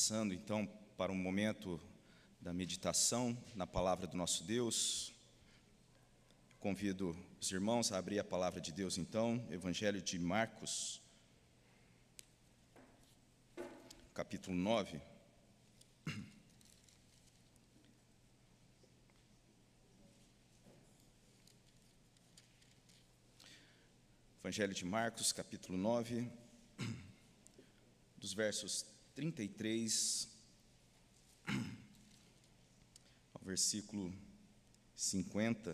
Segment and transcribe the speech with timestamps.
[0.00, 0.66] Passando então
[0.96, 1.78] para um momento
[2.40, 5.12] da meditação na palavra do nosso Deus.
[6.58, 11.02] Convido os irmãos a abrir a palavra de Deus então, Evangelho de Marcos,
[14.14, 14.98] capítulo 9.
[24.42, 26.26] Evangelho de Marcos, capítulo 9,
[28.16, 30.28] dos versos 33
[33.34, 34.14] ao versículo
[34.94, 35.70] 50.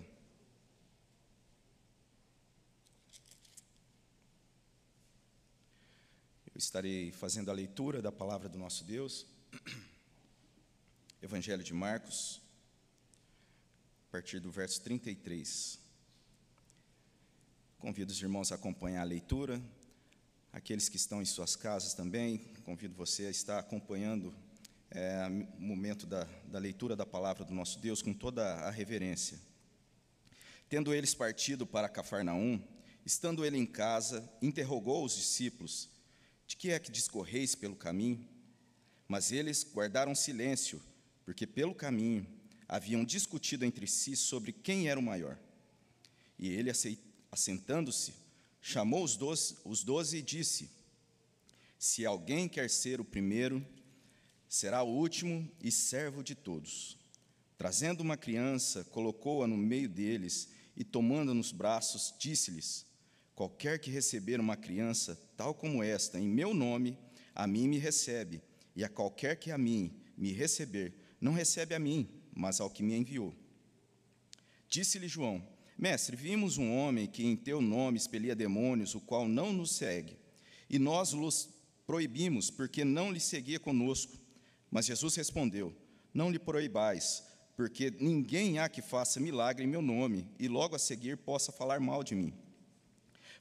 [6.54, 9.26] Eu estarei fazendo a leitura da palavra do nosso Deus,
[11.20, 12.40] Evangelho de Marcos,
[14.08, 15.78] a partir do verso 33.
[17.78, 19.60] Convido os irmãos a acompanhar a leitura.
[20.56, 24.34] Aqueles que estão em suas casas também, convido você a estar acompanhando
[24.90, 25.26] é,
[25.58, 29.38] o momento da, da leitura da palavra do nosso Deus com toda a reverência.
[30.66, 32.58] Tendo eles partido para Cafarnaum,
[33.04, 35.90] estando ele em casa, interrogou os discípulos:
[36.46, 38.26] De que é que discorreis pelo caminho?
[39.06, 40.80] Mas eles guardaram silêncio,
[41.26, 42.26] porque pelo caminho
[42.66, 45.38] haviam discutido entre si sobre quem era o maior.
[46.38, 46.72] E ele,
[47.30, 48.25] assentando-se,
[48.66, 50.68] chamou os doze, os doze e disse:
[51.78, 53.64] Se alguém quer ser o primeiro,
[54.48, 56.98] será o último e servo de todos.
[57.56, 62.84] Trazendo uma criança, colocou-a no meio deles e, tomando nos braços, disse-lhes:
[63.36, 66.98] Qualquer que receber uma criança tal como esta, em meu nome,
[67.36, 68.42] a mim me recebe,
[68.74, 72.82] e a qualquer que a mim me receber, não recebe a mim, mas ao que
[72.82, 73.32] me enviou.
[74.68, 79.52] Disse-lhe João: Mestre, vimos um homem que em teu nome expelia demônios, o qual não
[79.52, 80.16] nos segue,
[80.70, 81.50] e nós os
[81.86, 84.18] proibimos, porque não lhe seguia conosco.
[84.70, 85.74] Mas Jesus respondeu:
[86.14, 87.22] Não lhe proibais,
[87.54, 91.78] porque ninguém há que faça milagre em meu nome, e logo a seguir possa falar
[91.78, 92.32] mal de mim.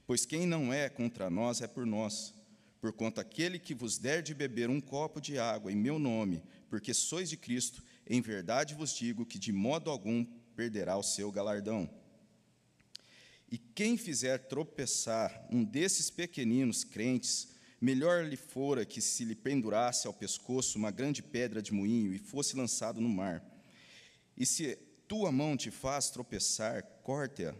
[0.06, 2.34] Pois quem não é contra nós é por nós.
[2.80, 6.92] Porquanto aquele que vos der de beber um copo de água em meu nome, porque
[6.92, 11.90] sois de Cristo, em verdade vos digo que de modo algum perderá o seu galardão.
[13.50, 17.48] E quem fizer tropeçar um desses pequeninos crentes,
[17.80, 22.18] melhor lhe fora que se lhe pendurasse ao pescoço uma grande pedra de moinho e
[22.18, 23.44] fosse lançado no mar.
[24.36, 24.76] E se
[25.06, 27.54] tua mão te faz tropeçar, corte-a,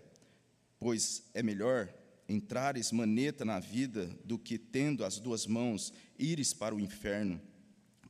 [0.79, 1.93] pois é melhor
[2.29, 7.41] entrares maneta na vida do que, tendo as duas mãos, ires para o inferno,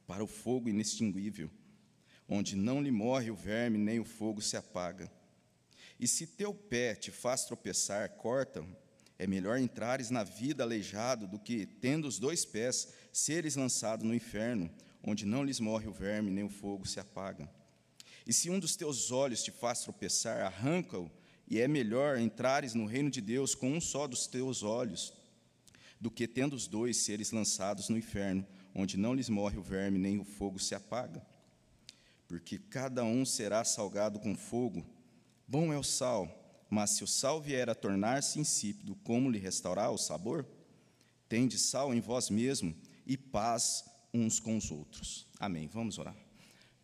[0.07, 1.51] para o fogo inextinguível,
[2.29, 5.11] onde não lhe morre o verme nem o fogo se apaga.
[5.99, 8.67] E se teu pé te faz tropeçar, corta-o.
[9.19, 14.15] É melhor entrares na vida aleijado do que, tendo os dois pés, seres lançado no
[14.15, 14.71] inferno,
[15.03, 17.49] onde não lhes morre o verme, nem o fogo se apaga.
[18.27, 21.11] E se um dos teus olhos te faz tropeçar, arranca-o,
[21.49, 25.15] e é melhor entrares no reino de Deus com um só dos teus olhos,
[25.99, 29.99] do que, tendo os dois, seres lançados no inferno, onde não lhes morre o verme,
[29.99, 31.25] nem o fogo se apaga.
[32.29, 34.85] Porque cada um será salgado com fogo,
[35.49, 36.29] Bom é o sal,
[36.69, 40.45] mas se o sal vier a tornar-se insípido, como lhe restaurar o sabor?
[41.29, 42.75] Tende sal em vós mesmo
[43.07, 45.25] e paz uns com os outros.
[45.39, 45.69] Amém.
[45.69, 46.17] Vamos orar.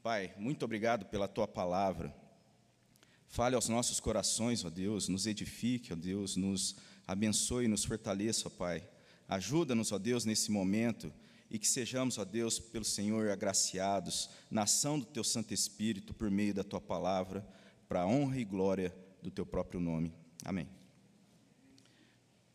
[0.01, 2.15] Pai, muito obrigado pela tua palavra.
[3.27, 8.47] Fale aos nossos corações, ó Deus, nos edifique, ó Deus, nos abençoe e nos fortaleça,
[8.47, 8.89] ó Pai.
[9.29, 11.13] Ajuda-nos, ó Deus, nesse momento
[11.51, 16.31] e que sejamos, ó Deus, pelo Senhor agraciados na ação do teu Santo Espírito por
[16.31, 17.45] meio da tua palavra
[17.93, 18.91] para a honra e glória
[19.23, 20.15] do teu próprio nome.
[20.47, 20.67] Amém.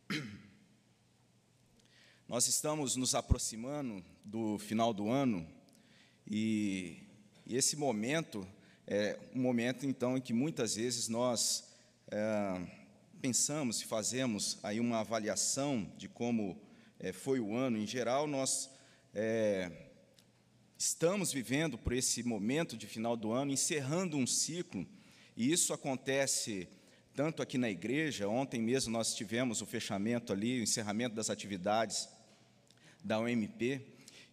[2.28, 5.48] Nós estamos nos aproximando do final do ano
[6.26, 7.04] e,
[7.46, 8.48] e esse momento
[8.88, 11.72] é um momento, então, em que muitas vezes nós
[12.10, 12.60] é,
[13.22, 16.60] pensamos e fazemos aí uma avaliação de como
[17.00, 17.78] é, foi o ano.
[17.78, 18.72] Em geral, nós
[19.14, 19.72] é,
[20.76, 24.97] estamos vivendo por esse momento de final do ano, encerrando um ciclo
[25.38, 26.68] e isso acontece
[27.14, 32.10] tanto aqui na igreja, ontem mesmo nós tivemos o fechamento ali, o encerramento das atividades
[33.04, 33.82] da UMP,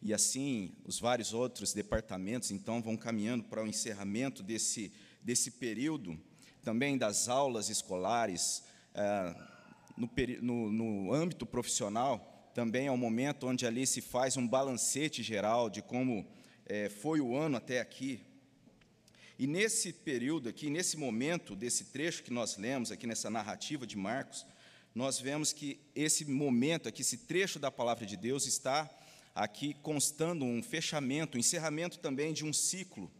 [0.00, 4.90] e assim os vários outros departamentos então vão caminhando para o encerramento desse,
[5.22, 6.18] desse período,
[6.62, 8.64] também das aulas escolares,
[8.94, 9.34] é,
[9.98, 10.08] no,
[10.40, 15.68] no, no âmbito profissional, também é um momento onde ali se faz um balancete geral
[15.68, 16.26] de como
[16.64, 18.24] é, foi o ano até aqui,
[19.38, 23.96] e nesse período aqui, nesse momento desse trecho que nós lemos aqui nessa narrativa de
[23.96, 24.46] Marcos,
[24.94, 28.88] nós vemos que esse momento aqui, esse trecho da palavra de Deus está
[29.34, 33.10] aqui constando um fechamento, um encerramento também de um ciclo.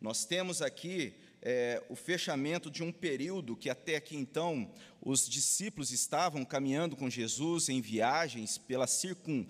[0.00, 4.68] Nós temos aqui é, o fechamento de um período que até aqui então
[5.00, 9.46] os discípulos estavam caminhando com Jesus em viagens pela, circun,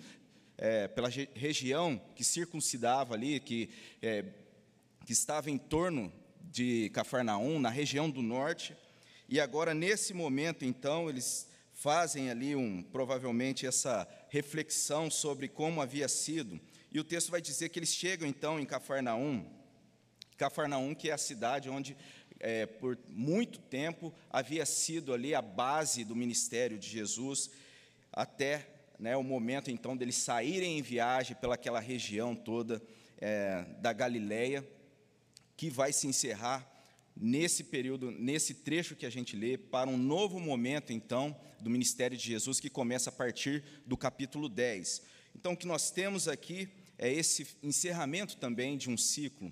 [0.55, 3.69] é, pela região que circuncidava ali, que,
[4.03, 4.23] é,
[5.05, 6.11] que estava em torno
[6.41, 8.75] de Cafarnaum, na região do norte,
[9.29, 16.07] e agora, nesse momento, então, eles fazem ali um, provavelmente essa reflexão sobre como havia
[16.07, 16.59] sido.
[16.91, 19.45] E o texto vai dizer que eles chegam então em Cafarnaum,
[20.37, 21.97] Cafarnaum que é a cidade onde
[22.39, 27.49] é, por muito tempo havia sido ali a base do ministério de Jesus,
[28.11, 28.67] até
[28.99, 32.81] né, o momento então deles saírem em viagem pelaquela região toda
[33.17, 34.65] é, da Galileia,
[35.55, 36.71] que vai se encerrar
[37.15, 42.17] nesse período, nesse trecho que a gente lê, para um novo momento, então, do ministério
[42.17, 45.01] de Jesus, que começa a partir do capítulo 10.
[45.35, 49.51] Então, o que nós temos aqui é esse encerramento também de um ciclo.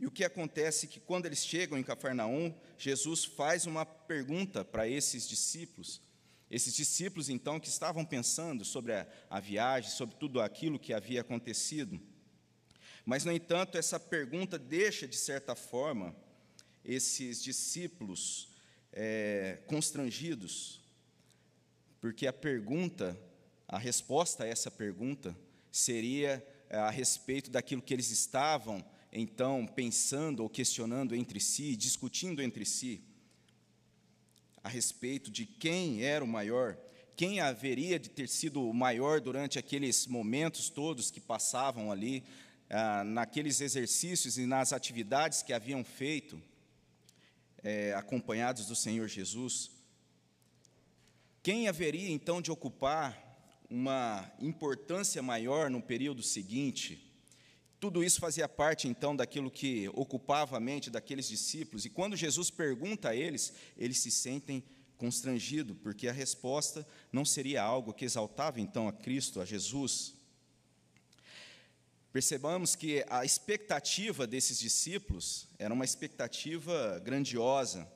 [0.00, 4.64] E o que acontece é que, quando eles chegam em Cafarnaum, Jesus faz uma pergunta
[4.64, 6.00] para esses discípulos.
[6.50, 11.20] Esses discípulos, então, que estavam pensando sobre a, a viagem, sobre tudo aquilo que havia
[11.20, 12.00] acontecido.
[13.08, 16.14] Mas, no entanto, essa pergunta deixa, de certa forma,
[16.84, 18.50] esses discípulos
[18.92, 20.82] é, constrangidos,
[22.02, 23.18] porque a pergunta,
[23.66, 25.34] a resposta a essa pergunta
[25.72, 32.42] seria é, a respeito daquilo que eles estavam então pensando ou questionando entre si, discutindo
[32.42, 33.02] entre si,
[34.62, 36.76] a respeito de quem era o maior,
[37.16, 42.22] quem haveria de ter sido o maior durante aqueles momentos todos que passavam ali,
[42.70, 46.40] ah, naqueles exercícios e nas atividades que haviam feito
[47.62, 49.70] é, acompanhados do Senhor Jesus,
[51.42, 53.26] quem haveria então de ocupar
[53.70, 57.04] uma importância maior no período seguinte?
[57.80, 62.50] Tudo isso fazia parte então daquilo que ocupava a mente daqueles discípulos, e quando Jesus
[62.50, 64.64] pergunta a eles, eles se sentem
[64.96, 70.17] constrangidos, porque a resposta não seria algo que exaltava então a Cristo, a Jesus.
[72.12, 77.86] Percebamos que a expectativa desses discípulos era uma expectativa grandiosa.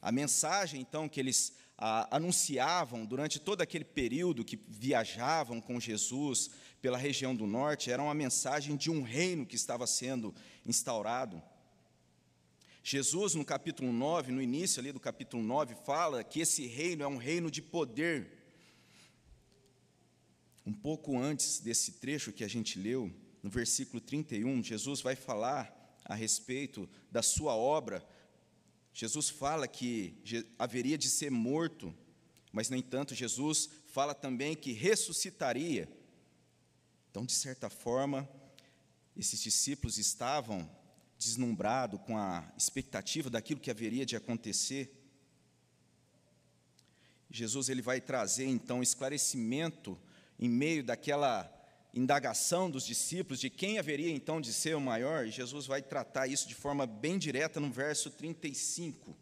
[0.00, 6.50] A mensagem, então, que eles a, anunciavam durante todo aquele período que viajavam com Jesus
[6.80, 10.32] pela região do norte era uma mensagem de um reino que estava sendo
[10.64, 11.42] instaurado.
[12.84, 17.06] Jesus, no capítulo 9, no início ali do capítulo 9, fala que esse reino é
[17.06, 18.38] um reino de poder.
[20.64, 23.12] Um pouco antes desse trecho que a gente leu,
[23.42, 28.06] no versículo 31, Jesus vai falar a respeito da sua obra.
[28.92, 30.14] Jesus fala que
[30.58, 31.94] haveria de ser morto,
[32.52, 35.88] mas, no entanto, Jesus fala também que ressuscitaria.
[37.10, 38.28] Então, de certa forma,
[39.16, 40.70] esses discípulos estavam
[41.18, 44.98] deslumbrados com a expectativa daquilo que haveria de acontecer.
[47.30, 49.98] Jesus ele vai trazer então esclarecimento
[50.38, 51.61] em meio daquela
[51.94, 56.48] indagação dos discípulos de quem haveria então de ser o maior, Jesus vai tratar isso
[56.48, 59.16] de forma bem direta no verso 35.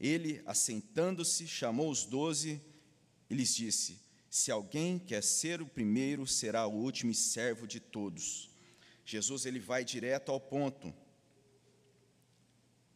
[0.00, 2.60] Ele, assentando-se, chamou os doze
[3.30, 3.98] e lhes disse:
[4.28, 8.50] Se alguém quer ser o primeiro, será o último e servo de todos.
[9.04, 10.92] Jesus ele vai direto ao ponto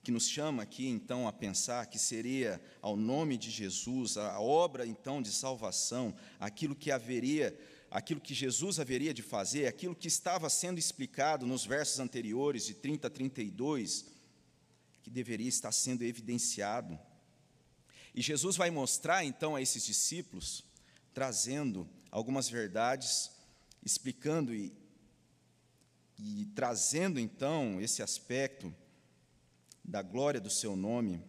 [0.02, 4.86] que nos chama aqui então a pensar que seria ao nome de Jesus, a obra
[4.86, 7.56] então de salvação, aquilo que haveria
[7.90, 12.74] aquilo que Jesus haveria de fazer, aquilo que estava sendo explicado nos versos anteriores, de
[12.74, 14.06] 30 a 32,
[15.02, 16.98] que deveria estar sendo evidenciado.
[18.14, 20.64] E Jesus vai mostrar então a esses discípulos,
[21.12, 23.30] trazendo algumas verdades,
[23.84, 24.72] explicando e,
[26.18, 28.72] e trazendo então esse aspecto
[29.84, 31.22] da glória do seu nome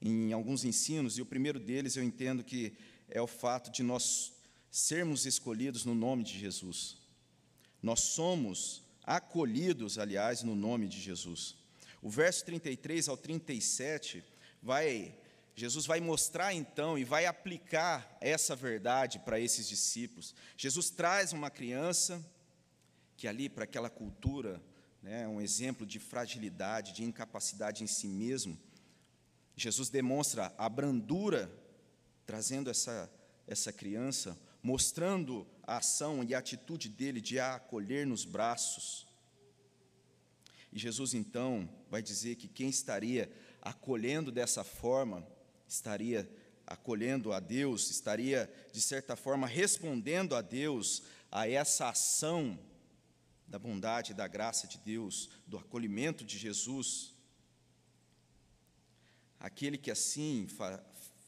[0.00, 2.76] em alguns ensinos, e o primeiro deles eu entendo que
[3.08, 4.32] é o fato de nós
[4.70, 6.96] sermos escolhidos no nome de Jesus.
[7.82, 11.56] Nós somos acolhidos, aliás, no nome de Jesus.
[12.02, 14.24] O verso 33 ao 37
[14.62, 15.16] vai
[15.54, 20.32] Jesus vai mostrar então e vai aplicar essa verdade para esses discípulos.
[20.56, 22.24] Jesus traz uma criança
[23.16, 24.62] que ali para aquela cultura,
[25.02, 28.56] né, um exemplo de fragilidade, de incapacidade em si mesmo.
[29.56, 31.50] Jesus demonstra a brandura
[32.24, 33.10] trazendo essa
[33.48, 39.06] essa criança mostrando a ação e a atitude dele de a acolher nos braços.
[40.72, 43.30] E Jesus então vai dizer que quem estaria
[43.62, 45.26] acolhendo dessa forma,
[45.66, 46.28] estaria
[46.66, 52.58] acolhendo a Deus, estaria, de certa forma, respondendo a Deus a essa ação
[53.46, 57.14] da bondade, da graça de Deus, do acolhimento de Jesus,
[59.40, 60.46] aquele que assim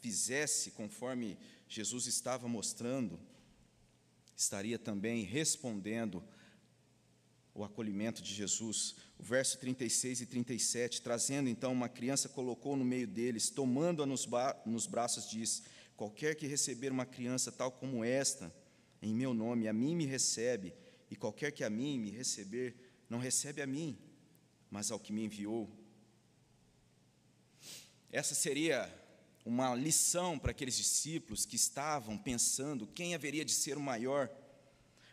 [0.01, 1.39] fizesse conforme
[1.73, 3.21] Jesus estava mostrando,
[4.37, 6.21] estaria também respondendo
[7.55, 8.97] o acolhimento de Jesus.
[9.17, 14.29] O verso 36 e 37, trazendo então uma criança, colocou no meio deles, tomando-a nos,
[14.67, 15.63] nos braços, diz:
[15.97, 18.53] Qualquer que receber uma criança tal como esta,
[19.01, 20.75] em meu nome, a mim me recebe,
[21.09, 22.75] e qualquer que a mim me receber,
[23.09, 23.97] não recebe a mim,
[24.69, 25.71] mas ao que me enviou.
[28.11, 28.93] Essa seria
[29.51, 34.31] uma lição para aqueles discípulos que estavam pensando quem haveria de ser o maior,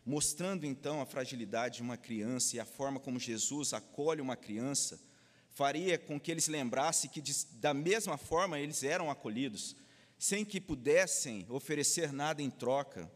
[0.05, 5.01] mostrando então a fragilidade de uma criança e a forma como Jesus acolhe uma criança,
[5.49, 7.19] faria com que eles lembrassem que,
[7.53, 9.75] da mesma forma, eles eram acolhidos,
[10.19, 13.11] sem que pudessem oferecer nada em troca,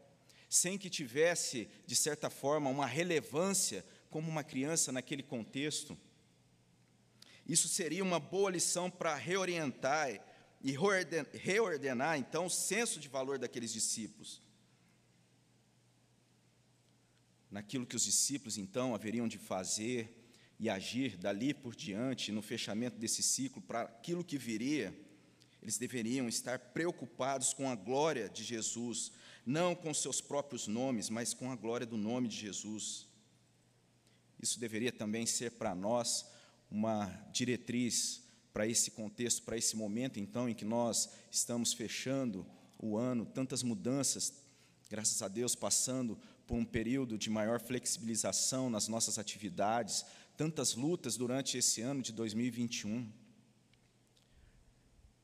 [0.49, 5.95] sem que tivesse, de certa forma, uma relevância como uma criança naquele contexto.
[7.47, 10.30] Isso seria uma boa lição para reorientar
[10.63, 10.75] e
[11.33, 14.41] reordenar, então, o senso de valor daqueles discípulos.
[17.49, 20.17] Naquilo que os discípulos, então, haveriam de fazer
[20.59, 24.95] e agir dali por diante, no fechamento desse ciclo, para aquilo que viria,
[25.61, 29.11] eles deveriam estar preocupados com a glória de Jesus,
[29.45, 33.07] não com seus próprios nomes, mas com a glória do nome de Jesus.
[34.39, 36.25] Isso deveria também ser para nós
[36.69, 42.45] uma diretriz para esse contexto, para esse momento, então, em que nós estamos fechando
[42.77, 44.33] o ano, tantas mudanças,
[44.89, 50.05] graças a Deus, passando por um período de maior flexibilização nas nossas atividades,
[50.35, 53.21] tantas lutas durante esse ano de 2021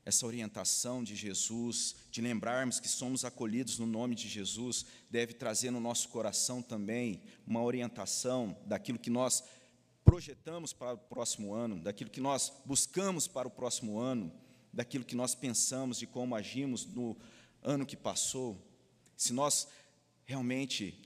[0.08, 5.70] essa orientação de Jesus, de lembrarmos que somos acolhidos no nome de Jesus, deve trazer
[5.70, 9.44] no nosso coração também uma orientação daquilo que nós
[10.08, 14.32] projetamos para o próximo ano, daquilo que nós buscamos para o próximo ano,
[14.72, 17.14] daquilo que nós pensamos de como agimos no
[17.62, 18.58] ano que passou.
[19.14, 19.68] Se nós
[20.24, 20.98] realmente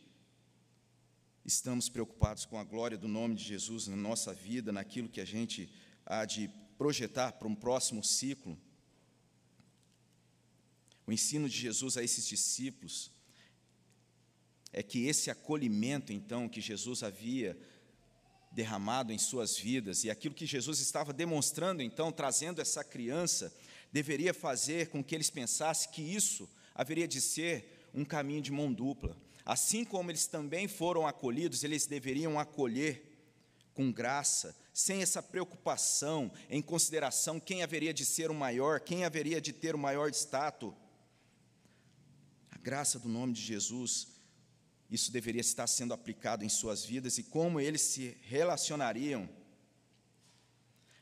[1.44, 5.24] estamos preocupados com a glória do nome de Jesus na nossa vida, naquilo que a
[5.24, 5.68] gente
[6.06, 8.56] há de projetar para um próximo ciclo,
[11.04, 13.10] o ensino de Jesus a esses discípulos
[14.72, 17.58] é que esse acolhimento, então, que Jesus havia
[18.54, 23.52] derramado em suas vidas e aquilo que Jesus estava demonstrando, então, trazendo essa criança,
[23.90, 28.72] deveria fazer com que eles pensassem que isso haveria de ser um caminho de mão
[28.72, 29.16] dupla.
[29.44, 33.08] Assim como eles também foram acolhidos, eles deveriam acolher
[33.74, 39.40] com graça, sem essa preocupação em consideração quem haveria de ser o maior, quem haveria
[39.40, 40.74] de ter o maior status,
[42.62, 44.08] graça do nome de Jesus,
[44.92, 49.28] isso deveria estar sendo aplicado em suas vidas e como eles se relacionariam.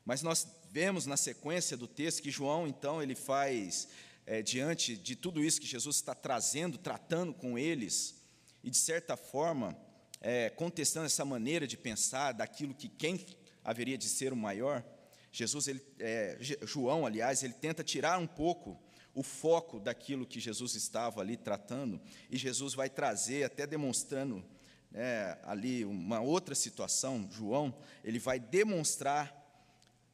[0.05, 3.89] Mas nós vemos na sequência do texto que João, então, ele faz,
[4.25, 8.15] é, diante de tudo isso que Jesus está trazendo, tratando com eles,
[8.63, 9.77] e de certa forma,
[10.21, 13.27] é, contestando essa maneira de pensar daquilo que quem
[13.65, 14.85] haveria de ser o maior,
[15.33, 18.81] Jesus, ele, é, João, aliás, ele tenta tirar um pouco
[19.15, 22.01] o foco daquilo que Jesus estava ali tratando,
[22.31, 24.45] e Jesus vai trazer, até demonstrando
[24.91, 27.75] né, ali uma outra situação, João,
[28.05, 29.37] ele vai demonstrar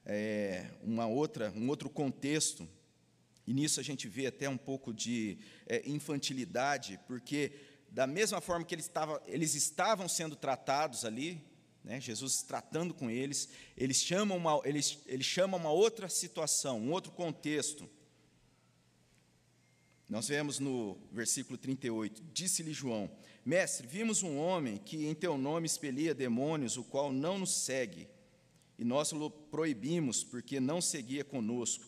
[0.04, 2.68] é, uma outra, um outro contexto,
[3.46, 7.52] e nisso a gente vê até um pouco de é, infantilidade, porque
[7.90, 11.40] da mesma forma que eles, estava, eles estavam sendo tratados ali,
[11.84, 16.90] né, Jesus tratando com eles, eles chamam, uma, eles, eles chamam uma outra situação, um
[16.90, 17.88] outro contexto,
[20.08, 23.10] nós vemos no versículo 38, disse-lhe João:
[23.44, 28.08] Mestre, vimos um homem que em teu nome expelia demônios, o qual não nos segue,
[28.78, 31.84] e nós o proibimos porque não seguia conosco.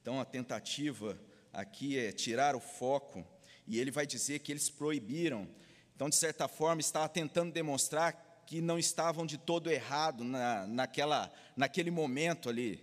[0.00, 1.20] Então a tentativa
[1.52, 3.26] aqui é tirar o foco,
[3.66, 5.46] e ele vai dizer que eles proibiram.
[5.94, 11.30] Então, de certa forma, estava tentando demonstrar que não estavam de todo errado na, naquela,
[11.54, 12.82] naquele momento ali.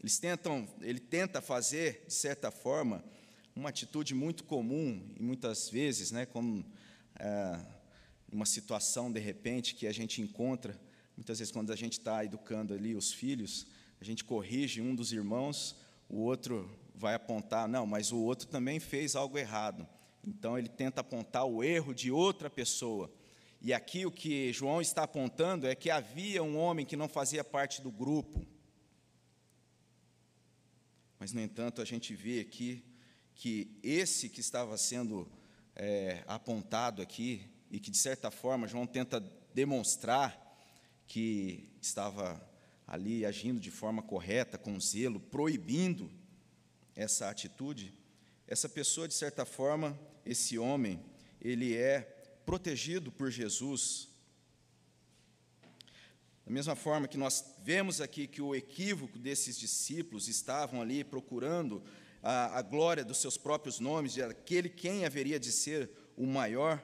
[0.00, 3.04] Eles tentam, ele tenta fazer, de certa forma,
[3.54, 6.64] uma atitude muito comum e muitas vezes, né, como
[7.18, 7.60] é,
[8.32, 10.78] uma situação de repente que a gente encontra,
[11.16, 13.66] muitas vezes quando a gente está educando ali os filhos,
[14.00, 15.76] a gente corrige um dos irmãos,
[16.08, 19.86] o outro vai apontar, não, mas o outro também fez algo errado.
[20.26, 23.12] Então ele tenta apontar o erro de outra pessoa.
[23.60, 27.44] E aqui o que João está apontando é que havia um homem que não fazia
[27.44, 28.44] parte do grupo.
[31.18, 32.82] Mas, no entanto, a gente vê aqui
[33.34, 35.28] que esse que estava sendo
[35.74, 39.18] é, apontado aqui, e que, de certa forma, João tenta
[39.54, 40.38] demonstrar
[41.06, 42.40] que estava
[42.86, 46.10] ali agindo de forma correta, com zelo, proibindo
[46.94, 47.94] essa atitude,
[48.46, 51.02] essa pessoa, de certa forma, esse homem,
[51.40, 52.02] ele é
[52.44, 54.08] protegido por Jesus.
[56.44, 61.82] Da mesma forma que nós vemos aqui que o equívoco desses discípulos estavam ali procurando
[62.22, 66.82] a, a glória dos seus próprios nomes, de aquele quem haveria de ser o maior,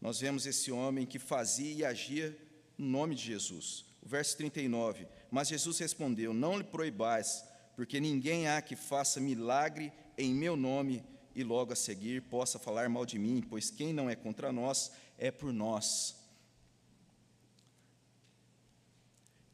[0.00, 2.36] nós vemos esse homem que fazia e agia
[2.76, 3.84] no nome de Jesus.
[4.02, 9.92] O verso 39: Mas Jesus respondeu: Não lhe proibais, porque ninguém há que faça milagre
[10.16, 11.02] em meu nome
[11.34, 14.92] e logo a seguir possa falar mal de mim, pois quem não é contra nós
[15.18, 16.16] é por nós.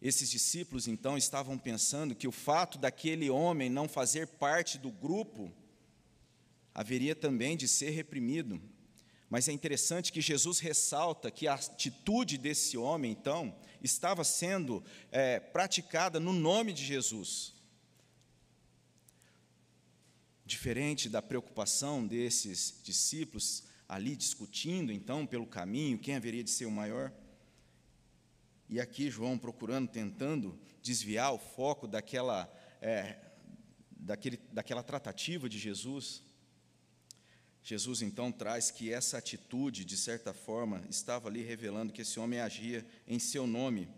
[0.02, 5.52] Esses discípulos então estavam pensando que o fato daquele homem não fazer parte do grupo
[6.74, 8.60] haveria também de ser reprimido.
[9.30, 14.82] Mas é interessante que Jesus ressalta que a atitude desse homem, então, estava sendo
[15.12, 17.54] é, praticada no nome de Jesus.
[20.44, 26.72] Diferente da preocupação desses discípulos ali discutindo, então, pelo caminho, quem haveria de ser o
[26.72, 27.12] maior.
[28.72, 32.50] E aqui João procurando, tentando desviar o foco daquela,
[32.80, 33.18] é,
[33.90, 36.22] daquele, daquela tratativa de Jesus.
[37.62, 42.40] Jesus então traz que essa atitude, de certa forma, estava ali revelando que esse homem
[42.40, 43.90] agia em seu nome.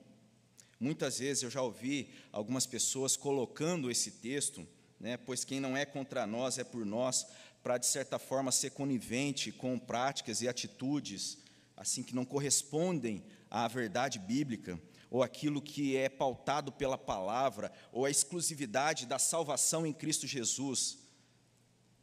[0.81, 4.66] Muitas vezes eu já ouvi algumas pessoas colocando esse texto,
[4.99, 7.28] né, pois quem não é contra nós é por nós,
[7.62, 11.38] para de certa forma ser conivente com práticas e atitudes
[11.76, 13.23] assim que não correspondem
[13.55, 19.87] à verdade bíblica, ou aquilo que é pautado pela palavra, ou a exclusividade da salvação
[19.87, 20.99] em Cristo Jesus.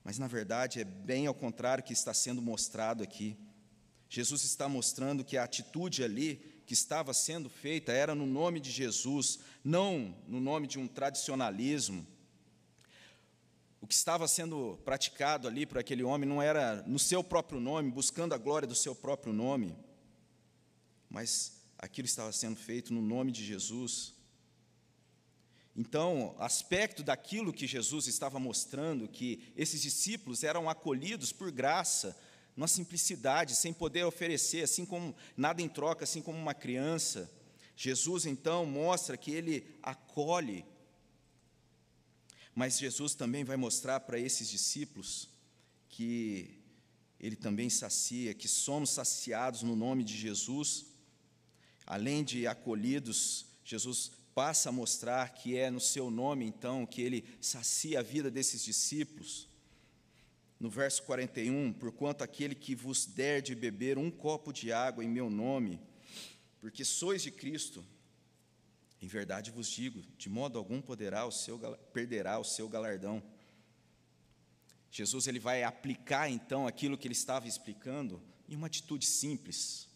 [0.02, 3.38] Mas, na verdade, é bem ao contrário que está sendo mostrado aqui.
[4.10, 8.72] Jesus está mostrando que a atitude ali que estava sendo feita era no nome de
[8.72, 12.08] Jesus, não no nome de um tradicionalismo.
[13.82, 17.92] O que estava sendo praticado ali por aquele homem não era no seu próprio nome,
[17.92, 19.76] buscando a glória do seu próprio nome,
[21.12, 24.14] mas aquilo estava sendo feito no nome de Jesus.
[25.76, 32.18] Então, aspecto daquilo que Jesus estava mostrando, que esses discípulos eram acolhidos por graça,
[32.56, 37.30] na simplicidade, sem poder oferecer, assim como nada em troca, assim como uma criança.
[37.76, 40.66] Jesus então mostra que ele acolhe,
[42.54, 45.30] mas Jesus também vai mostrar para esses discípulos
[45.90, 46.62] que
[47.20, 50.91] ele também sacia, que somos saciados no nome de Jesus,
[51.92, 57.26] além de acolhidos, Jesus passa a mostrar que é no seu nome, então, que ele
[57.42, 59.50] sacia a vida desses discípulos.
[60.58, 65.10] No verso 41, porquanto aquele que vos der de beber um copo de água em
[65.10, 65.82] meu nome,
[66.62, 67.84] porque sois de Cristo,
[69.02, 71.60] em verdade vos digo, de modo algum poderá o seu,
[71.92, 73.22] perderá o seu galardão.
[74.90, 79.91] Jesus ele vai aplicar então aquilo que ele estava explicando em uma atitude simples.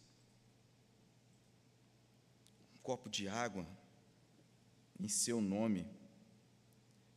[2.85, 3.65] Copo de água
[4.99, 5.87] em seu nome,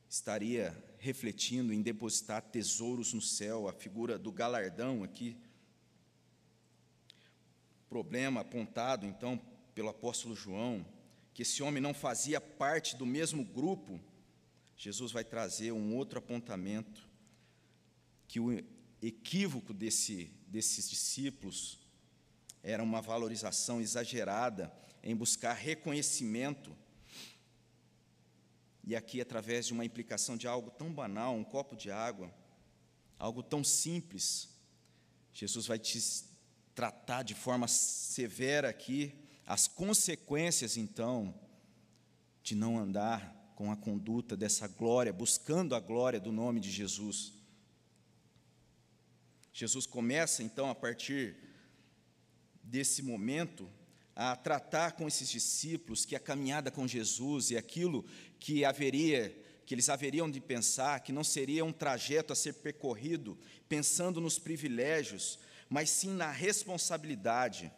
[0.09, 5.37] estaria refletindo em depositar tesouros no céu, a figura do galardão aqui.
[7.87, 9.39] Problema apontado então
[9.75, 10.87] pelo apóstolo João,
[11.35, 14.01] que esse homem não fazia parte do mesmo grupo,
[14.75, 17.07] Jesus vai trazer um outro apontamento,
[18.27, 18.59] que o
[19.03, 21.79] equívoco desse, desses discípulos
[22.63, 24.73] era uma valorização exagerada
[25.09, 26.77] em buscar reconhecimento
[28.85, 32.31] e aqui, através de uma implicação de algo tão banal, um copo de água,
[33.19, 34.51] algo tão simples,
[35.33, 35.99] Jesus vai te
[36.75, 39.15] tratar de forma severa aqui
[39.47, 41.35] as consequências, então,
[42.43, 47.33] de não andar com a conduta dessa glória, buscando a glória do nome de Jesus.
[49.55, 51.35] Jesus começa, então, a partir
[52.63, 53.71] desse momento,
[54.21, 58.05] a tratar com esses discípulos que a caminhada com Jesus e aquilo
[58.41, 59.33] que haveria,
[59.65, 64.37] que eles haveriam de pensar, que não seria um trajeto a ser percorrido pensando nos
[64.37, 67.71] privilégios, mas sim na responsabilidade.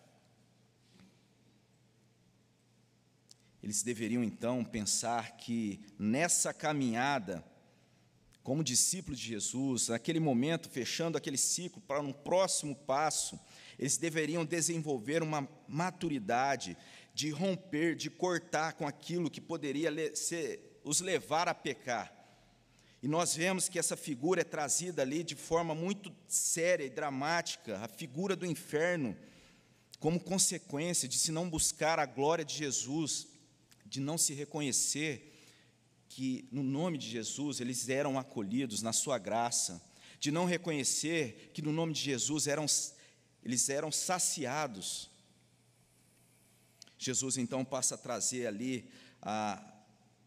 [3.62, 7.44] Eles deveriam então pensar que nessa caminhada,
[8.42, 13.38] como discípulos de Jesus, naquele momento, fechando aquele ciclo para um próximo passo,
[13.80, 16.76] eles deveriam desenvolver uma maturidade
[17.14, 22.14] de romper, de cortar com aquilo que poderia ser, os levar a pecar.
[23.02, 27.78] E nós vemos que essa figura é trazida ali de forma muito séria e dramática,
[27.78, 29.16] a figura do inferno,
[29.98, 33.28] como consequência de se não buscar a glória de Jesus,
[33.86, 35.32] de não se reconhecer
[36.06, 39.80] que no nome de Jesus eles eram acolhidos na sua graça,
[40.18, 42.66] de não reconhecer que no nome de Jesus eram,
[43.44, 45.10] eles eram saciados.
[46.98, 48.90] Jesus então passa a trazer ali
[49.22, 49.62] a,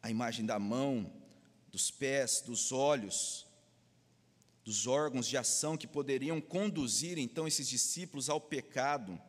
[0.01, 1.11] a imagem da mão,
[1.71, 3.45] dos pés, dos olhos,
[4.63, 9.19] dos órgãos de ação que poderiam conduzir então esses discípulos ao pecado.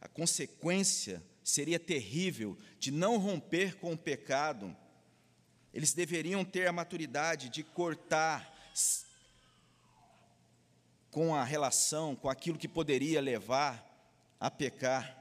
[0.00, 4.76] A consequência seria terrível de não romper com o pecado.
[5.72, 8.72] Eles deveriam ter a maturidade de cortar
[11.10, 13.86] com a relação, com aquilo que poderia levar
[14.38, 15.18] a pecar.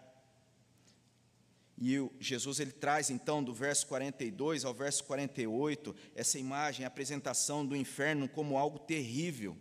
[1.82, 7.66] E Jesus ele traz então do verso 42 ao verso 48 essa imagem, a apresentação
[7.66, 9.58] do inferno como algo terrível.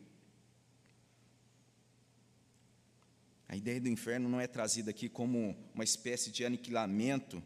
[3.48, 7.42] A ideia do inferno não é trazida aqui como uma espécie de aniquilamento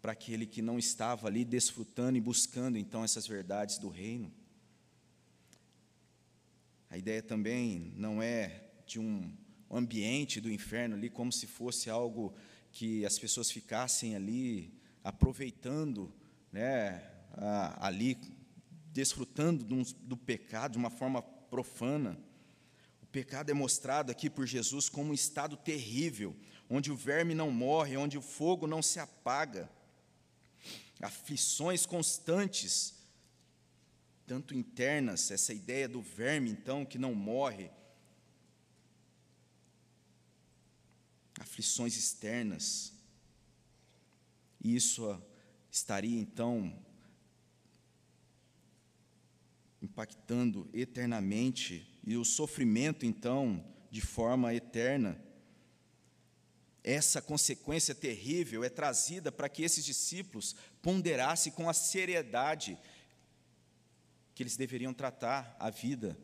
[0.00, 4.32] para aquele que não estava ali desfrutando e buscando então essas verdades do reino.
[6.92, 9.34] A ideia também não é de um
[9.70, 12.34] ambiente do inferno ali como se fosse algo
[12.70, 16.12] que as pessoas ficassem ali aproveitando,
[16.52, 17.02] né,
[17.78, 18.18] ali
[18.92, 22.20] desfrutando do, do pecado de uma forma profana.
[23.02, 26.36] O pecado é mostrado aqui por Jesus como um estado terrível,
[26.68, 29.66] onde o verme não morre, onde o fogo não se apaga,
[31.00, 33.01] aflições constantes,
[34.26, 37.70] tanto internas, essa ideia do verme, então, que não morre,
[41.40, 42.92] aflições externas.
[44.60, 45.20] E isso
[45.70, 46.78] estaria então
[49.82, 55.20] impactando eternamente e o sofrimento então de forma eterna.
[56.84, 62.78] Essa consequência terrível é trazida para que esses discípulos ponderassem com a seriedade
[64.34, 66.18] que eles deveriam tratar a vida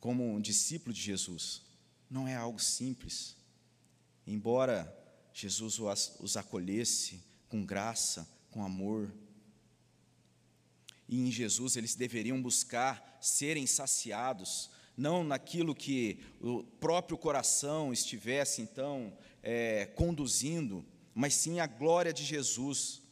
[0.00, 1.66] como um discípulo de Jesus
[2.10, 3.36] não é algo simples.
[4.26, 4.92] Embora
[5.32, 5.78] Jesus
[6.20, 9.12] os acolhesse com graça, com amor,
[11.08, 18.62] e em Jesus eles deveriam buscar serem saciados, não naquilo que o próprio coração estivesse
[18.62, 23.02] então é, conduzindo, mas sim a glória de Jesus.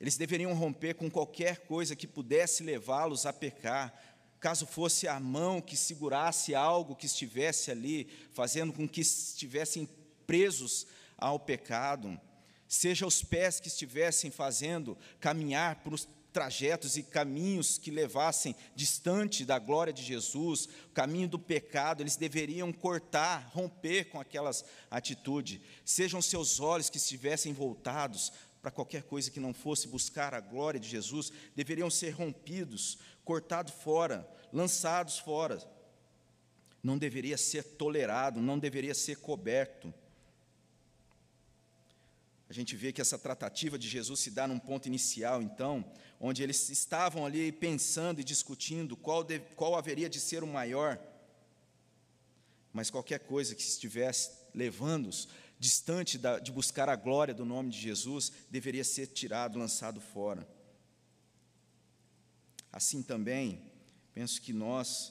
[0.00, 3.92] Eles deveriam romper com qualquer coisa que pudesse levá-los a pecar,
[4.40, 9.88] caso fosse a mão que segurasse algo que estivesse ali, fazendo com que estivessem
[10.26, 12.20] presos ao pecado,
[12.68, 15.98] seja os pés que estivessem fazendo caminhar por
[16.34, 22.16] trajetos e caminhos que levassem distante da glória de Jesus, o caminho do pecado, eles
[22.16, 25.60] deveriam cortar, romper com aquelas atitudes.
[25.84, 28.32] Sejam seus olhos que estivessem voltados
[28.64, 33.74] para qualquer coisa que não fosse buscar a glória de Jesus, deveriam ser rompidos, cortados
[33.74, 35.62] fora, lançados fora.
[36.82, 39.92] Não deveria ser tolerado, não deveria ser coberto.
[42.48, 45.84] A gente vê que essa tratativa de Jesus se dá num ponto inicial, então,
[46.18, 50.98] onde eles estavam ali pensando e discutindo qual, de, qual haveria de ser o maior.
[52.72, 55.28] Mas qualquer coisa que estivesse levando-os
[55.64, 60.46] distante da, de buscar a glória do nome de Jesus, deveria ser tirado, lançado fora.
[62.70, 63.62] Assim também,
[64.12, 65.10] penso que nós,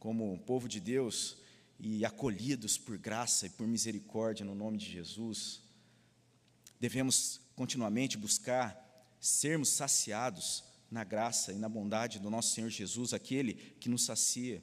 [0.00, 1.36] como povo de Deus
[1.78, 5.62] e acolhidos por graça e por misericórdia no nome de Jesus,
[6.80, 8.76] devemos continuamente buscar
[9.20, 14.60] sermos saciados na graça e na bondade do nosso Senhor Jesus, aquele que nos sacia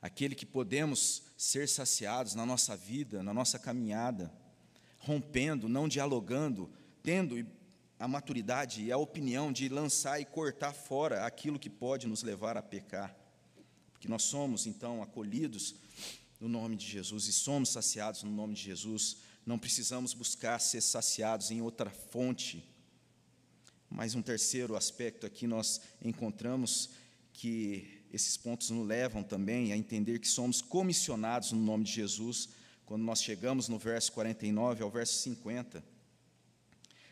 [0.00, 4.32] aquele que podemos ser saciados na nossa vida, na nossa caminhada,
[4.98, 6.70] rompendo, não dialogando,
[7.02, 7.46] tendo
[7.98, 12.56] a maturidade e a opinião de lançar e cortar fora aquilo que pode nos levar
[12.56, 13.16] a pecar.
[13.92, 15.74] Porque nós somos, então, acolhidos
[16.40, 19.16] no nome de Jesus e somos saciados no nome de Jesus.
[19.44, 22.64] Não precisamos buscar ser saciados em outra fonte.
[23.90, 26.90] Mas um terceiro aspecto aqui nós encontramos
[27.32, 32.48] que esses pontos nos levam também a entender que somos comissionados no nome de Jesus,
[32.86, 35.84] quando nós chegamos no verso 49 ao verso 50.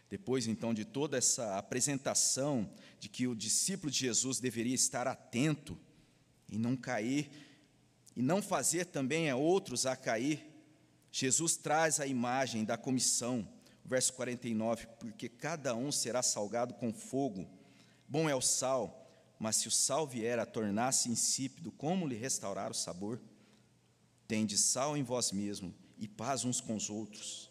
[0.08, 5.78] Depois, então, de toda essa apresentação de que o discípulo de Jesus deveria estar atento
[6.48, 7.28] e não cair,
[8.14, 10.46] e não fazer também a outros a cair,
[11.12, 13.46] Jesus traz a imagem da comissão,
[13.84, 17.46] verso 49, porque cada um será salgado com fogo.
[18.08, 19.05] Bom é o sal,
[19.38, 23.20] mas se o sal vier a tornar-se insípido, como lhe restaurar o sabor?
[24.26, 27.50] Tende sal em vós mesmo e paz uns com os outros.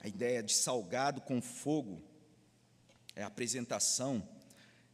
[0.00, 2.00] A ideia de salgado com fogo
[3.14, 4.26] é a apresentação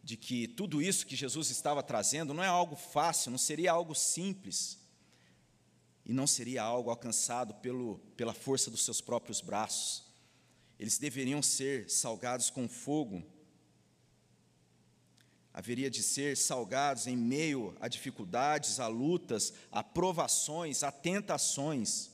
[0.03, 3.95] de que tudo isso que Jesus estava trazendo não é algo fácil, não seria algo
[3.95, 4.79] simples,
[6.05, 10.05] e não seria algo alcançado pelo, pela força dos seus próprios braços.
[10.79, 13.25] Eles deveriam ser salgados com fogo.
[15.55, 22.11] Haveria de ser salgados em meio a dificuldades, a lutas, a provações, a tentações,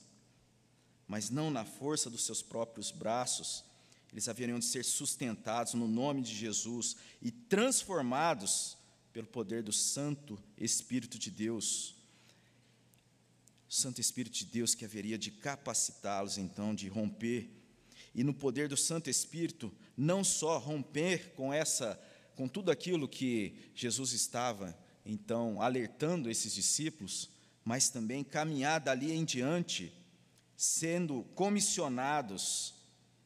[1.08, 3.64] mas não na força dos seus próprios braços,
[4.12, 8.76] eles haveriam de ser sustentados no nome de Jesus e transformados
[9.12, 11.94] pelo poder do Santo Espírito de Deus.
[13.68, 17.48] O Santo Espírito de Deus que haveria de capacitá-los então de romper.
[18.14, 22.00] E no poder do Santo Espírito não só romper com essa
[22.34, 27.30] com tudo aquilo que Jesus estava então alertando esses discípulos,
[27.64, 29.92] mas também caminhar dali em diante
[30.60, 32.74] sendo comissionados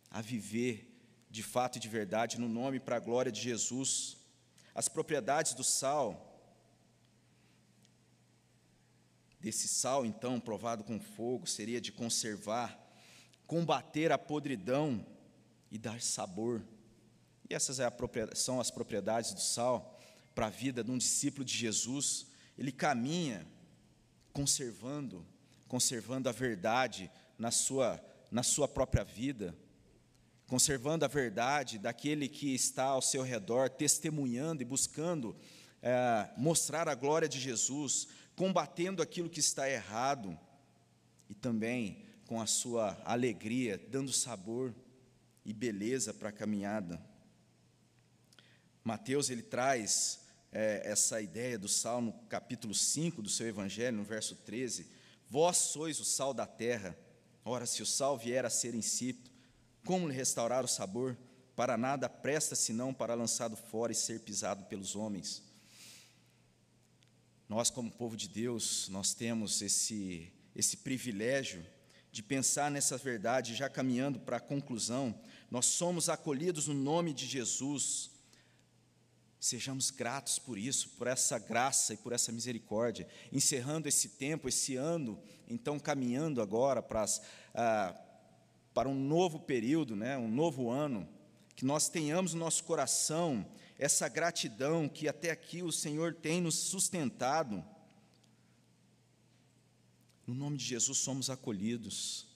[0.09, 0.89] a viver
[1.29, 4.17] de fato e de verdade no nome para a glória de Jesus.
[4.73, 6.41] As propriedades do sal,
[9.41, 12.79] desse sal então provado com fogo, seria de conservar,
[13.49, 15.05] combater a podridão
[15.73, 16.65] e dar sabor.
[17.49, 17.91] E essas é
[18.35, 19.99] são as propriedades do sal
[20.35, 22.27] para a vida de um discípulo de Jesus.
[22.57, 23.47] Ele caminha
[24.33, 25.27] conservando,
[25.69, 29.57] conservando a verdade na sua, na sua própria vida
[30.47, 35.35] conservando a verdade daquele que está ao seu redor, testemunhando e buscando
[35.83, 40.39] é, mostrar a glória de Jesus, combatendo aquilo que está errado
[41.29, 44.75] e também com a sua alegria, dando sabor
[45.45, 47.01] e beleza para a caminhada.
[48.85, 50.21] Mateus ele traz
[50.53, 54.87] é, essa ideia do Salmo, capítulo 5 do seu Evangelho, no verso 13:
[55.31, 56.95] Vós sois o sal da terra.
[57.43, 59.31] Ora, se o sal vier a ser insípido,
[59.87, 61.17] como lhe restaurar o sabor?
[61.57, 65.43] Para nada presta senão para lançado fora e ser pisado pelos homens.
[67.49, 71.65] Nós, como povo de Deus, nós temos esse, esse privilégio
[72.13, 75.19] de pensar nessa verdade, já caminhando para a conclusão.
[75.51, 78.14] Nós somos acolhidos no nome de Jesus.
[79.45, 83.07] Sejamos gratos por isso, por essa graça e por essa misericórdia.
[83.31, 87.21] Encerrando esse tempo, esse ano, então caminhando agora para as.
[87.55, 87.95] Ah,
[88.73, 91.07] para um novo período, né, um novo ano,
[91.55, 93.47] que nós tenhamos no nosso coração
[93.79, 97.63] essa gratidão que até aqui o Senhor tem nos sustentado.
[100.27, 102.27] No nome de Jesus somos acolhidos.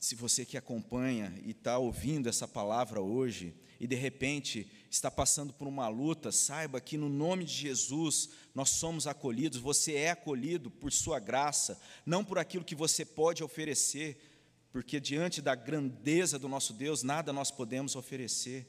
[0.00, 5.52] Se você que acompanha e está ouvindo essa palavra hoje, e de repente está passando
[5.52, 10.70] por uma luta, saiba que no nome de Jesus nós somos acolhidos, você é acolhido
[10.70, 14.20] por Sua graça, não por aquilo que você pode oferecer,
[14.72, 18.66] porque diante da grandeza do nosso Deus, nada nós podemos oferecer.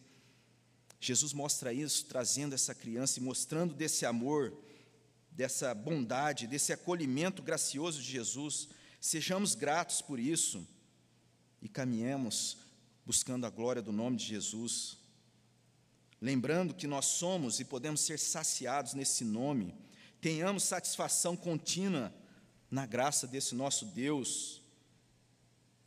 [1.00, 4.54] Jesus mostra isso, trazendo essa criança e mostrando desse amor,
[5.32, 8.70] dessa bondade, desse acolhimento gracioso de Jesus.
[9.00, 10.68] Sejamos gratos por isso
[11.62, 12.58] e caminhemos
[13.06, 14.99] buscando a glória do nome de Jesus.
[16.22, 19.74] Lembrando que nós somos e podemos ser saciados nesse nome,
[20.20, 22.14] tenhamos satisfação contínua
[22.70, 24.62] na graça desse nosso Deus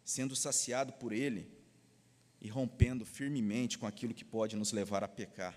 [0.05, 1.49] sendo saciado por Ele
[2.40, 5.57] e rompendo firmemente com aquilo que pode nos levar a pecar.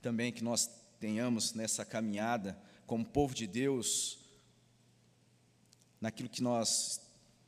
[0.00, 4.18] Também que nós tenhamos nessa caminhada, como povo de Deus,
[6.00, 7.00] naquilo que nós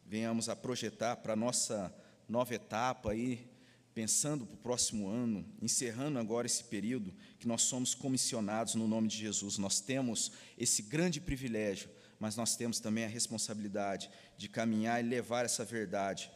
[0.04, 1.94] venhamos a projetar para a nossa
[2.28, 3.48] nova etapa aí,
[3.94, 9.08] pensando para o próximo ano, encerrando agora esse período, que nós somos comissionados no nome
[9.08, 9.58] de Jesus.
[9.58, 11.88] Nós temos esse grande privilégio
[12.22, 16.30] mas nós temos também a responsabilidade de caminhar e levar essa verdade,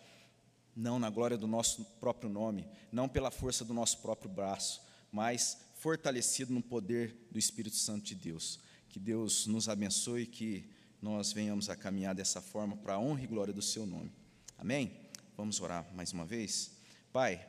[0.75, 5.59] não na glória do nosso próprio nome, não pela força do nosso próprio braço, mas
[5.77, 8.59] fortalecido no poder do Espírito Santo de Deus.
[8.89, 10.69] Que Deus nos abençoe e que
[11.01, 14.11] nós venhamos a caminhar dessa forma para a honra e glória do seu nome.
[14.59, 14.91] Amém?
[15.37, 16.76] Vamos orar mais uma vez.
[17.17, 17.49] Pai,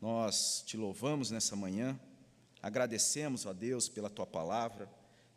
[0.00, 2.00] nós te louvamos nessa manhã,
[2.62, 4.90] agradecemos a Deus pela tua palavra.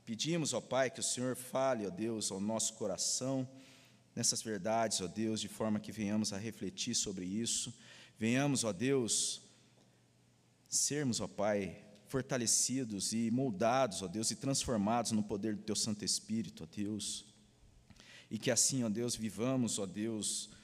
[0.06, 3.46] Pedimos, ó Pai, que o Senhor fale, ó Deus, ao nosso coração,
[4.16, 7.74] nessas verdades, ó Deus, de forma que venhamos a refletir sobre isso.
[8.18, 9.42] Venhamos, ó Deus,
[10.70, 16.06] sermos, ó Pai, fortalecidos e moldados, ó Deus, e transformados no poder do Teu Santo
[16.06, 17.26] Espírito, ó Deus.
[18.32, 20.55] E que assim, ó Deus, vivamos, ó Deus,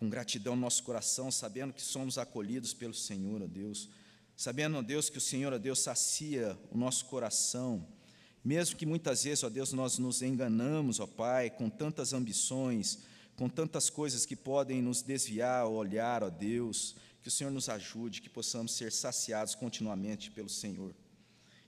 [0.00, 3.90] com gratidão no nosso coração, sabendo que somos acolhidos pelo Senhor, ó Deus,
[4.34, 7.86] sabendo, ó Deus, que o Senhor, ó Deus, sacia o nosso coração,
[8.42, 13.00] mesmo que muitas vezes, ó Deus, nós nos enganamos, ó Pai, com tantas ambições,
[13.36, 17.68] com tantas coisas que podem nos desviar o olhar, ó Deus, que o Senhor nos
[17.68, 20.94] ajude, que possamos ser saciados continuamente pelo Senhor.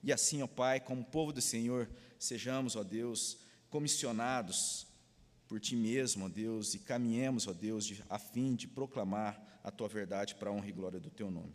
[0.02, 1.86] E assim, ó Pai, como povo do Senhor,
[2.18, 3.36] sejamos, ó Deus,
[3.68, 4.86] comissionados
[5.52, 9.70] por Ti mesmo, ó Deus, e caminhemos, ó Deus, de, a fim de proclamar a
[9.70, 11.52] Tua verdade para a honra e glória do Teu nome.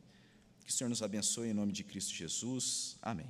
[0.64, 2.96] Que o Senhor nos abençoe em nome de Cristo Jesus.
[3.02, 3.28] Amém.